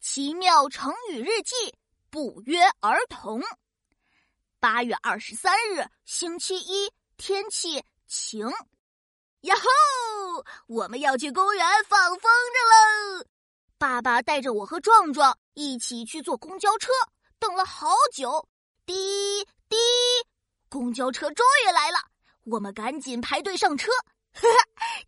[0.00, 1.54] 奇妙成语日记，
[2.08, 3.42] 不约而同。
[4.58, 8.50] 八月二十三日，星期一，天气晴。
[9.42, 10.44] 呀吼！
[10.66, 13.26] 我们要去公园放风筝喽！
[13.76, 16.90] 爸爸带着我和壮壮一起去坐公交车，
[17.38, 18.48] 等了好久。
[18.86, 19.76] 滴滴，
[20.70, 21.98] 公交车终于来了，
[22.44, 23.90] 我们赶紧排队上车。
[24.32, 24.56] 呵呵，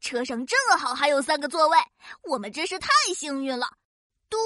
[0.01, 1.79] 车上正好还有三个座位，
[2.25, 3.67] 我们真是太幸运了。
[4.29, 4.37] 嘟。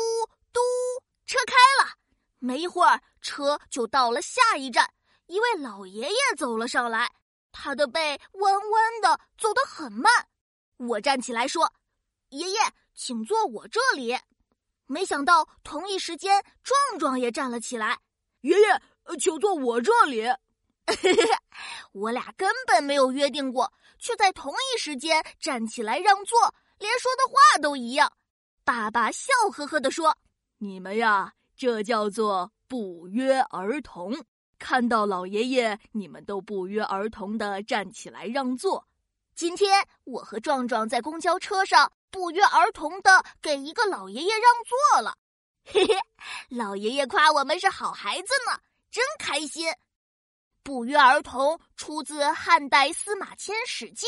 [2.46, 4.88] 没一会儿，车就到了下一站。
[5.26, 7.10] 一位老爷爷走了上来，
[7.50, 10.12] 他的背弯弯的，走得很慢。
[10.76, 11.72] 我站起来说
[12.30, 12.60] ：“爷爷，
[12.94, 14.16] 请坐我这里。”
[14.86, 17.98] 没想到同一时间，壮壮也站了起来
[18.42, 18.80] ：“爷爷，
[19.18, 20.22] 请坐我这里。
[21.90, 28.12] ”我俩根本没有约定过，却在同一时间站起来让座，连说的话都一样。
[28.62, 30.16] 爸爸笑呵呵地说。
[30.58, 34.14] 你们呀，这叫做不约而同。
[34.58, 38.86] 看到老爷爷，你们都不约而同的站起来让座。
[39.34, 45.18] 今天我和壮壮在公交车上不约而同的给一个老爷爷让座了。
[45.64, 45.94] 嘿嘿，
[46.48, 48.58] 老爷爷夸我们是好孩子呢，
[48.90, 49.66] 真开心。
[50.62, 54.06] 不约而同出自汉代司马迁《史记》，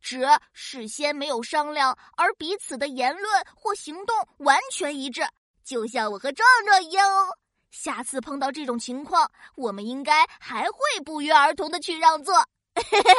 [0.00, 5.22] 指事先没有商量而彼此的言论或行动完全一致。
[5.70, 7.38] 就像我和壮壮一样哦，
[7.70, 12.34] 下次碰到这种情况，我们应该还会不约而同的去让座。
[12.74, 13.12] 嘿嘿嘿